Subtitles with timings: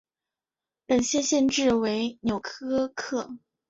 [0.87, 3.35] 本县县治为纽柯克。